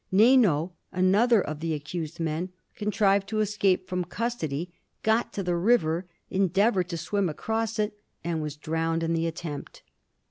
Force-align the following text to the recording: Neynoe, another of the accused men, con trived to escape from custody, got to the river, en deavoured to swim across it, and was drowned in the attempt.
Neynoe, 0.11 0.71
another 0.91 1.39
of 1.43 1.59
the 1.59 1.75
accused 1.75 2.19
men, 2.19 2.49
con 2.75 2.89
trived 2.89 3.27
to 3.27 3.39
escape 3.39 3.87
from 3.87 4.03
custody, 4.03 4.73
got 5.03 5.31
to 5.33 5.43
the 5.43 5.55
river, 5.55 6.07
en 6.31 6.47
deavoured 6.49 6.87
to 6.89 6.97
swim 6.97 7.29
across 7.29 7.77
it, 7.77 7.99
and 8.23 8.41
was 8.41 8.55
drowned 8.57 9.03
in 9.03 9.13
the 9.13 9.27
attempt. 9.27 9.83